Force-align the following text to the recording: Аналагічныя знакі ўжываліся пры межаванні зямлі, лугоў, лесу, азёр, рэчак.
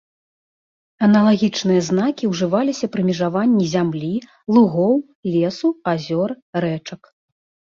Аналагічныя 1.07 1.81
знакі 1.89 2.29
ўжываліся 2.31 2.89
пры 2.95 3.01
межаванні 3.09 3.65
зямлі, 3.75 4.11
лугоў, 4.57 4.95
лесу, 5.37 5.69
азёр, 5.95 6.29
рэчак. 6.69 7.01